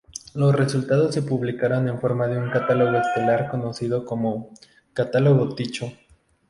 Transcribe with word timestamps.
Los 0.33 0.55
resultados 0.55 1.13
se 1.13 1.21
publicaron 1.21 1.87
en 1.87 1.99
forma 1.99 2.25
de 2.25 2.39
un 2.39 2.49
catálogo 2.49 2.97
estelar 2.97 3.51
conocido 3.51 4.03
como 4.03 4.49
Catálogo 4.93 5.53
Tycho. 5.53 5.93